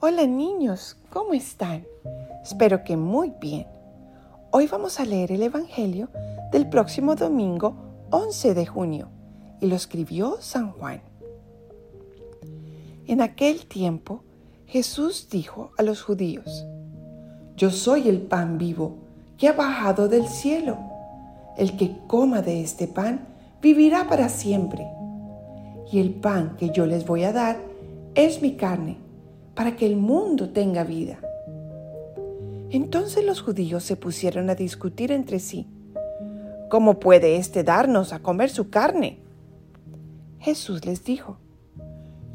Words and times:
Hola 0.00 0.28
niños, 0.28 0.96
¿cómo 1.10 1.34
están? 1.34 1.84
Espero 2.44 2.84
que 2.84 2.96
muy 2.96 3.32
bien. 3.40 3.66
Hoy 4.52 4.68
vamos 4.68 5.00
a 5.00 5.04
leer 5.04 5.32
el 5.32 5.42
Evangelio 5.42 6.08
del 6.52 6.68
próximo 6.68 7.16
domingo 7.16 7.74
11 8.10 8.54
de 8.54 8.64
junio 8.64 9.08
y 9.60 9.66
lo 9.66 9.74
escribió 9.74 10.36
San 10.38 10.70
Juan. 10.70 11.02
En 13.08 13.20
aquel 13.20 13.66
tiempo 13.66 14.22
Jesús 14.68 15.30
dijo 15.32 15.72
a 15.76 15.82
los 15.82 16.02
judíos, 16.02 16.64
Yo 17.56 17.72
soy 17.72 18.08
el 18.08 18.20
pan 18.20 18.56
vivo 18.56 18.98
que 19.36 19.48
ha 19.48 19.52
bajado 19.52 20.08
del 20.08 20.28
cielo. 20.28 20.78
El 21.56 21.76
que 21.76 21.96
coma 22.06 22.40
de 22.40 22.60
este 22.60 22.86
pan 22.86 23.26
vivirá 23.60 24.06
para 24.08 24.28
siempre. 24.28 24.86
Y 25.90 25.98
el 25.98 26.14
pan 26.14 26.54
que 26.56 26.70
yo 26.70 26.86
les 26.86 27.04
voy 27.04 27.24
a 27.24 27.32
dar 27.32 27.58
es 28.14 28.40
mi 28.40 28.54
carne, 28.54 29.07
para 29.58 29.74
que 29.74 29.86
el 29.86 29.96
mundo 29.96 30.50
tenga 30.50 30.84
vida. 30.84 31.18
Entonces 32.70 33.24
los 33.24 33.42
judíos 33.42 33.82
se 33.82 33.96
pusieron 33.96 34.50
a 34.50 34.54
discutir 34.54 35.10
entre 35.10 35.40
sí. 35.40 35.66
¿Cómo 36.70 37.00
puede 37.00 37.34
éste 37.38 37.64
darnos 37.64 38.12
a 38.12 38.20
comer 38.20 38.50
su 38.50 38.70
carne? 38.70 39.18
Jesús 40.38 40.86
les 40.86 41.02
dijo, 41.02 41.38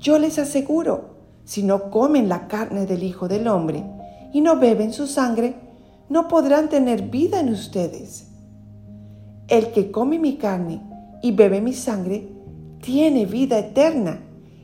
Yo 0.00 0.18
les 0.18 0.40
aseguro, 0.40 1.14
si 1.44 1.62
no 1.62 1.88
comen 1.92 2.28
la 2.28 2.48
carne 2.48 2.84
del 2.84 3.04
Hijo 3.04 3.28
del 3.28 3.46
Hombre 3.46 3.84
y 4.32 4.40
no 4.40 4.58
beben 4.58 4.92
su 4.92 5.06
sangre, 5.06 5.54
no 6.08 6.26
podrán 6.26 6.68
tener 6.68 7.02
vida 7.02 7.38
en 7.38 7.50
ustedes. 7.50 8.26
El 9.46 9.70
que 9.70 9.92
come 9.92 10.18
mi 10.18 10.36
carne 10.36 10.82
y 11.22 11.30
bebe 11.30 11.60
mi 11.60 11.74
sangre, 11.74 12.28
tiene 12.82 13.24
vida 13.24 13.56
eterna, 13.56 14.18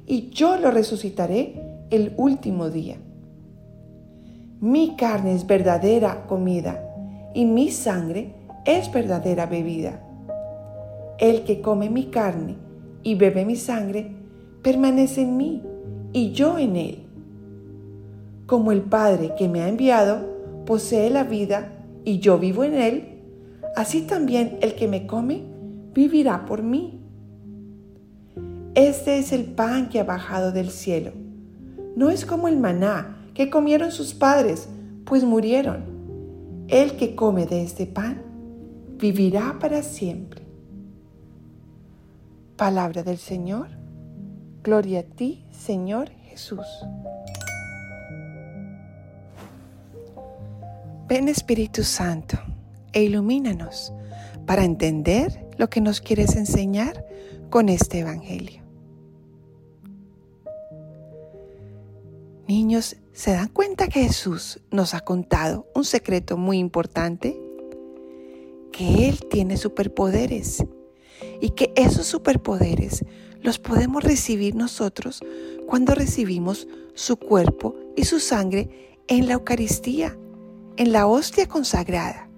y 0.04 0.30
yo 0.30 0.56
lo 0.56 0.72
resucitaré 0.72 1.69
el 1.90 2.14
último 2.16 2.70
día. 2.70 2.96
Mi 4.60 4.96
carne 4.96 5.34
es 5.34 5.46
verdadera 5.46 6.26
comida 6.26 6.80
y 7.34 7.44
mi 7.44 7.70
sangre 7.70 8.34
es 8.64 8.92
verdadera 8.92 9.46
bebida. 9.46 10.00
El 11.18 11.44
que 11.44 11.60
come 11.60 11.90
mi 11.90 12.06
carne 12.06 12.56
y 13.02 13.14
bebe 13.14 13.44
mi 13.44 13.56
sangre 13.56 14.12
permanece 14.62 15.22
en 15.22 15.36
mí 15.36 15.62
y 16.12 16.32
yo 16.32 16.58
en 16.58 16.76
él. 16.76 16.98
Como 18.46 18.72
el 18.72 18.82
Padre 18.82 19.34
que 19.36 19.48
me 19.48 19.62
ha 19.62 19.68
enviado 19.68 20.64
posee 20.66 21.10
la 21.10 21.24
vida 21.24 21.72
y 22.04 22.18
yo 22.18 22.38
vivo 22.38 22.64
en 22.64 22.74
él, 22.74 23.04
así 23.76 24.02
también 24.02 24.58
el 24.60 24.74
que 24.74 24.88
me 24.88 25.06
come 25.06 25.42
vivirá 25.94 26.44
por 26.44 26.62
mí. 26.62 27.00
Este 28.74 29.18
es 29.18 29.32
el 29.32 29.44
pan 29.44 29.88
que 29.88 30.00
ha 30.00 30.04
bajado 30.04 30.52
del 30.52 30.70
cielo. 30.70 31.29
No 31.96 32.10
es 32.10 32.24
como 32.24 32.48
el 32.48 32.58
maná 32.58 33.16
que 33.34 33.50
comieron 33.50 33.90
sus 33.90 34.14
padres, 34.14 34.68
pues 35.04 35.24
murieron. 35.24 35.84
El 36.68 36.96
que 36.96 37.14
come 37.16 37.46
de 37.46 37.62
este 37.62 37.86
pan 37.86 38.22
vivirá 38.96 39.58
para 39.58 39.82
siempre. 39.82 40.42
Palabra 42.56 43.02
del 43.02 43.18
Señor. 43.18 43.68
Gloria 44.62 45.00
a 45.00 45.02
ti, 45.02 45.44
Señor 45.50 46.10
Jesús. 46.28 46.66
Ven 51.08 51.28
Espíritu 51.28 51.82
Santo 51.82 52.38
e 52.92 53.02
ilumínanos 53.02 53.92
para 54.46 54.64
entender 54.64 55.48
lo 55.58 55.68
que 55.68 55.80
nos 55.80 56.00
quieres 56.00 56.36
enseñar 56.36 57.04
con 57.50 57.68
este 57.68 58.00
Evangelio. 58.00 58.69
Niños, 62.50 62.96
¿se 63.12 63.30
dan 63.30 63.46
cuenta 63.46 63.86
que 63.86 64.02
Jesús 64.02 64.58
nos 64.72 64.94
ha 64.94 65.02
contado 65.02 65.68
un 65.72 65.84
secreto 65.84 66.36
muy 66.36 66.58
importante? 66.58 67.40
Que 68.72 69.08
Él 69.08 69.24
tiene 69.30 69.56
superpoderes 69.56 70.64
y 71.40 71.50
que 71.50 71.72
esos 71.76 72.08
superpoderes 72.08 73.04
los 73.40 73.60
podemos 73.60 74.02
recibir 74.02 74.56
nosotros 74.56 75.20
cuando 75.68 75.94
recibimos 75.94 76.66
su 76.94 77.18
cuerpo 77.18 77.76
y 77.94 78.04
su 78.04 78.18
sangre 78.18 78.98
en 79.06 79.28
la 79.28 79.34
Eucaristía, 79.34 80.18
en 80.76 80.90
la 80.90 81.06
hostia 81.06 81.46
consagrada. 81.46 82.28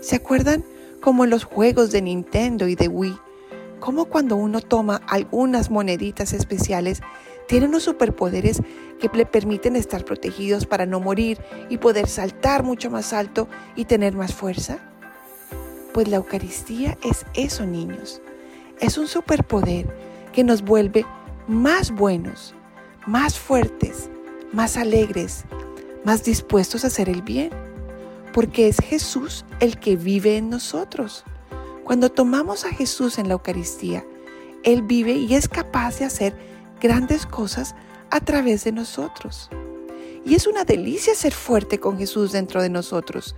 ¿Se 0.00 0.16
acuerdan 0.16 0.64
como 1.02 1.24
en 1.24 1.28
los 1.28 1.44
juegos 1.44 1.90
de 1.90 2.00
Nintendo 2.00 2.66
y 2.66 2.76
de 2.76 2.88
Wii? 2.88 3.18
Como 3.78 4.06
cuando 4.06 4.36
uno 4.36 4.62
toma 4.62 5.02
algunas 5.06 5.70
moneditas 5.70 6.32
especiales 6.32 7.02
tiene 7.50 7.66
unos 7.66 7.82
superpoderes 7.82 8.62
que 9.00 9.10
le 9.12 9.26
permiten 9.26 9.74
estar 9.74 10.04
protegidos 10.04 10.66
para 10.66 10.86
no 10.86 11.00
morir 11.00 11.40
y 11.68 11.78
poder 11.78 12.06
saltar 12.06 12.62
mucho 12.62 12.92
más 12.92 13.12
alto 13.12 13.48
y 13.74 13.86
tener 13.86 14.14
más 14.14 14.32
fuerza? 14.32 14.78
Pues 15.92 16.06
la 16.06 16.18
Eucaristía 16.18 16.96
es 17.02 17.26
eso, 17.34 17.66
niños. 17.66 18.22
Es 18.78 18.98
un 18.98 19.08
superpoder 19.08 19.92
que 20.32 20.44
nos 20.44 20.62
vuelve 20.62 21.04
más 21.48 21.90
buenos, 21.90 22.54
más 23.04 23.36
fuertes, 23.36 24.10
más 24.52 24.76
alegres, 24.76 25.44
más 26.04 26.22
dispuestos 26.22 26.84
a 26.84 26.86
hacer 26.86 27.08
el 27.08 27.22
bien, 27.22 27.50
porque 28.32 28.68
es 28.68 28.76
Jesús 28.78 29.44
el 29.58 29.80
que 29.80 29.96
vive 29.96 30.36
en 30.36 30.50
nosotros. 30.50 31.24
Cuando 31.82 32.10
tomamos 32.10 32.64
a 32.64 32.70
Jesús 32.70 33.18
en 33.18 33.26
la 33.26 33.34
Eucaristía, 33.34 34.04
Él 34.62 34.82
vive 34.82 35.14
y 35.14 35.34
es 35.34 35.48
capaz 35.48 35.98
de 35.98 36.04
hacer 36.04 36.50
grandes 36.80 37.26
cosas 37.26 37.74
a 38.10 38.20
través 38.20 38.64
de 38.64 38.72
nosotros. 38.72 39.50
Y 40.24 40.34
es 40.34 40.46
una 40.46 40.64
delicia 40.64 41.14
ser 41.14 41.32
fuerte 41.32 41.78
con 41.78 41.98
Jesús 41.98 42.32
dentro 42.32 42.62
de 42.62 42.68
nosotros, 42.68 43.36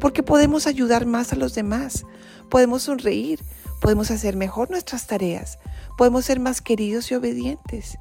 porque 0.00 0.22
podemos 0.22 0.66
ayudar 0.66 1.06
más 1.06 1.32
a 1.32 1.36
los 1.36 1.54
demás, 1.54 2.04
podemos 2.48 2.82
sonreír, 2.82 3.40
podemos 3.80 4.10
hacer 4.10 4.36
mejor 4.36 4.70
nuestras 4.70 5.06
tareas, 5.06 5.58
podemos 5.96 6.24
ser 6.24 6.40
más 6.40 6.60
queridos 6.60 7.10
y 7.10 7.14
obedientes. 7.14 7.98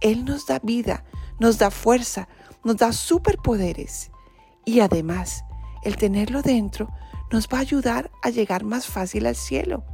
Él 0.00 0.24
nos 0.24 0.46
da 0.46 0.58
vida, 0.60 1.04
nos 1.40 1.58
da 1.58 1.70
fuerza, 1.70 2.28
nos 2.64 2.76
da 2.76 2.92
superpoderes. 2.92 4.10
Y 4.64 4.80
además, 4.80 5.44
el 5.82 5.96
tenerlo 5.96 6.42
dentro 6.42 6.88
nos 7.32 7.48
va 7.48 7.58
a 7.58 7.62
ayudar 7.62 8.10
a 8.22 8.30
llegar 8.30 8.64
más 8.64 8.86
fácil 8.86 9.26
al 9.26 9.36
cielo. 9.36 9.84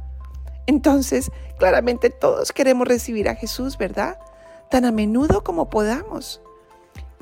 Entonces, 0.67 1.31
claramente 1.57 2.11
todos 2.11 2.51
queremos 2.51 2.87
recibir 2.87 3.29
a 3.29 3.35
Jesús, 3.35 3.77
¿verdad? 3.77 4.19
Tan 4.69 4.85
a 4.85 4.91
menudo 4.91 5.43
como 5.43 5.69
podamos. 5.69 6.41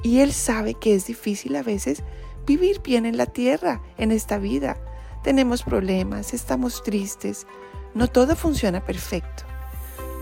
Y 0.03 0.19
Él 0.19 0.33
sabe 0.33 0.73
que 0.75 0.95
es 0.95 1.07
difícil 1.07 1.55
a 1.55 1.63
veces 1.63 2.03
vivir 2.45 2.81
bien 2.81 3.05
en 3.05 3.17
la 3.17 3.25
tierra, 3.25 3.81
en 3.97 4.11
esta 4.11 4.37
vida. 4.37 4.77
Tenemos 5.23 5.63
problemas, 5.63 6.33
estamos 6.33 6.83
tristes, 6.83 7.47
no 7.93 8.07
todo 8.07 8.35
funciona 8.35 8.81
perfecto. 8.81 9.43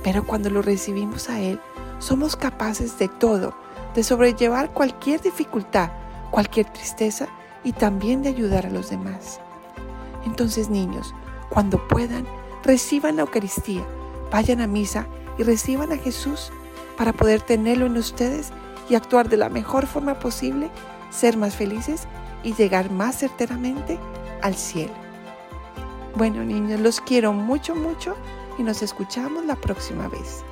Pero 0.03 0.25
cuando 0.25 0.49
lo 0.49 0.61
recibimos 0.61 1.29
a 1.29 1.39
Él, 1.39 1.59
somos 1.99 2.35
capaces 2.35 2.97
de 2.99 3.07
todo, 3.07 3.55
de 3.95 4.03
sobrellevar 4.03 4.73
cualquier 4.73 5.21
dificultad, 5.21 5.91
cualquier 6.31 6.71
tristeza 6.71 7.27
y 7.63 7.73
también 7.73 8.21
de 8.21 8.29
ayudar 8.29 8.65
a 8.65 8.69
los 8.69 8.89
demás. 8.89 9.39
Entonces, 10.25 10.69
niños, 10.69 11.13
cuando 11.49 11.87
puedan, 11.87 12.25
reciban 12.63 13.15
la 13.15 13.23
Eucaristía, 13.23 13.85
vayan 14.31 14.61
a 14.61 14.67
misa 14.67 15.07
y 15.37 15.43
reciban 15.43 15.91
a 15.91 15.97
Jesús 15.97 16.51
para 16.97 17.13
poder 17.13 17.41
tenerlo 17.41 17.85
en 17.85 17.97
ustedes 17.97 18.51
y 18.89 18.95
actuar 18.95 19.29
de 19.29 19.37
la 19.37 19.49
mejor 19.49 19.87
forma 19.87 20.19
posible, 20.19 20.69
ser 21.09 21.37
más 21.37 21.55
felices 21.55 22.07
y 22.43 22.53
llegar 22.53 22.91
más 22.91 23.17
certeramente 23.17 23.99
al 24.41 24.55
cielo. 24.55 24.93
Bueno 26.15 26.43
niños, 26.43 26.79
los 26.79 27.01
quiero 27.01 27.33
mucho, 27.33 27.75
mucho 27.75 28.15
y 28.57 28.63
nos 28.63 28.81
escuchamos 28.81 29.45
la 29.45 29.55
próxima 29.55 30.07
vez. 30.07 30.43